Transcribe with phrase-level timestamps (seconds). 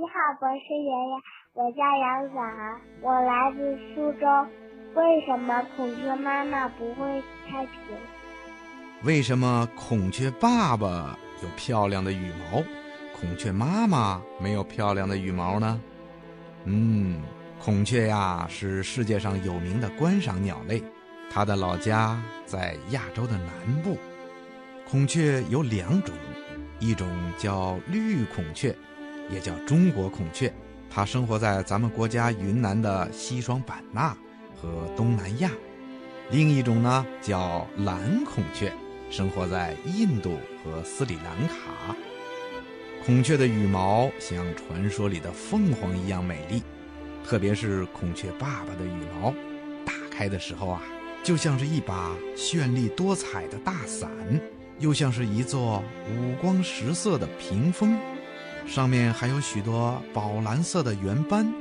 [0.00, 1.22] 你好，博士爷爷，
[1.52, 4.26] 我叫杨子涵，我来自苏州。
[4.94, 7.98] 为什么孔雀妈妈不会开屏？
[9.02, 12.62] 为什么孔雀爸爸有漂亮的羽毛，
[13.14, 15.78] 孔雀妈妈没有漂亮的羽毛呢？
[16.64, 17.20] 嗯，
[17.62, 20.82] 孔雀呀是世界上有名的观赏鸟类，
[21.30, 23.98] 它的老家在亚洲的南部。
[24.88, 26.14] 孔雀有两种，
[26.78, 27.06] 一种
[27.36, 28.74] 叫绿孔雀，
[29.30, 30.52] 也叫中国孔雀，
[30.90, 34.16] 它生活在咱们国家云南的西双版纳
[34.60, 35.48] 和东南亚；
[36.30, 38.72] 另一种呢叫蓝孔雀，
[39.10, 41.94] 生活在印度和斯里兰卡。
[43.04, 46.62] 孔雀的羽毛像传说里的凤凰一样美丽，
[47.24, 49.30] 特别是孔雀爸爸的羽毛，
[49.86, 50.82] 打开的时候啊，
[51.22, 54.10] 就像是一把绚丽多彩的大伞。
[54.80, 57.98] 又像是一座五光十色的屏风，
[58.70, 61.52] 上面还有许多宝蓝色的圆斑，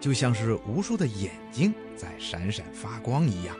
[0.00, 3.54] 就像是无数的眼睛在闪闪发光一样。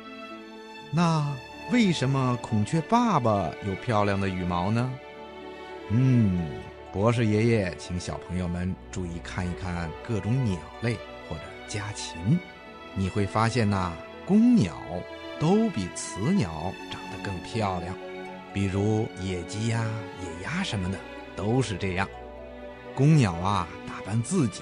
[0.91, 1.25] 那
[1.71, 4.93] 为什么孔雀爸爸有漂亮的羽毛呢？
[5.91, 6.45] 嗯，
[6.93, 10.97] 博士爷爷请小朋友们注意看一看各种鸟类
[11.29, 12.37] 或者家禽，
[12.97, 13.93] 你会发现呐，
[14.27, 14.75] 公鸟
[15.39, 17.95] 都比雌鸟长得更漂亮。
[18.53, 19.85] 比如野鸡呀、
[20.21, 20.99] 野鸭什么的，
[21.37, 22.09] 都是这样。
[22.99, 24.61] 公鸟啊，打扮自己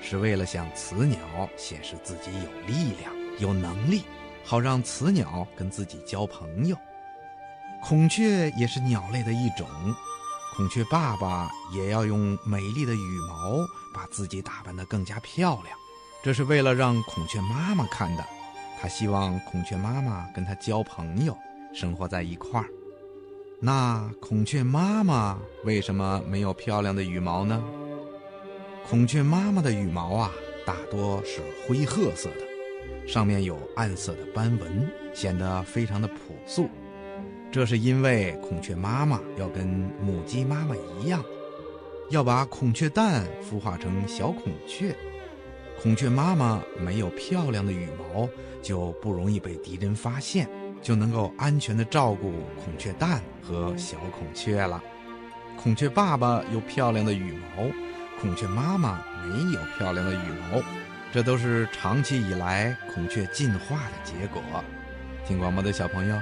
[0.00, 1.18] 是为了向雌鸟
[1.56, 4.04] 显示自己有力量、有能力，
[4.44, 6.76] 好让雌鸟跟自己交朋友。
[7.82, 9.66] 孔雀也是鸟类的一种，
[10.54, 13.58] 孔雀爸爸也要用美丽的羽毛
[13.92, 15.76] 把自己打扮得更加漂亮，
[16.22, 18.24] 这是为了让孔雀妈妈看的。
[18.80, 21.36] 他希望孔雀妈妈跟他交朋友，
[21.74, 22.68] 生活在一块儿。
[23.64, 27.62] 那孔雀妈妈为什么没有漂亮的羽毛呢？
[28.84, 30.32] 孔雀妈妈的羽毛啊，
[30.66, 36.68] 大多是灰褐色的，上面有暗色的斑纹，显得非常的朴素。
[37.52, 39.64] 这是因为孔雀妈妈要跟
[40.02, 41.24] 母鸡妈妈一样，
[42.10, 44.92] 要把孔雀蛋孵化成小孔雀。
[45.80, 48.28] 孔雀妈妈没有漂亮的羽毛，
[48.60, 50.50] 就不容易被敌人发现。
[50.82, 52.32] 就能够安全的照顾
[52.62, 54.82] 孔雀蛋和小孔雀了。
[55.56, 57.64] 孔雀爸爸有漂亮的羽毛，
[58.20, 60.18] 孔雀妈妈没有漂亮的羽
[60.50, 60.60] 毛，
[61.12, 64.42] 这都是长期以来孔雀进化的结果。
[65.26, 66.18] 听广播的小朋友，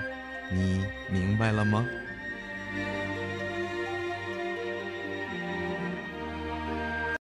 [0.52, 1.86] 你明白了吗？